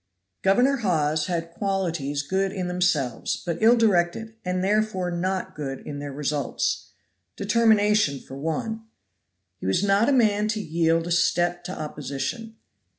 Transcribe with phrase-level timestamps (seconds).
[0.41, 5.99] GOVERNOR HAWES had qualities good in themselves, but ill directed, and therefore not good in
[5.99, 6.87] their results
[7.35, 8.81] determination for one.
[9.59, 12.55] He was not a man to yield a step to opposition.